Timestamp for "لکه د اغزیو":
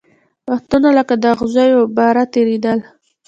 0.97-1.81